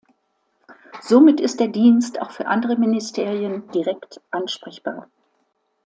[1.01, 5.07] Somit ist der Dienst auch für andere Ministerien direkt ansprechbar.